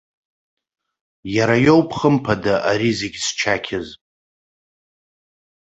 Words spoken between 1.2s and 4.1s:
Иара иоуп хымԥада ари зегьы зчақьыз.